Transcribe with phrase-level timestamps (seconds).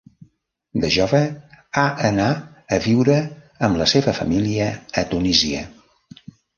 [0.85, 1.19] De jove
[1.83, 2.31] a anar
[2.77, 3.21] a viure
[3.71, 5.67] amb la seva família a Tunísia.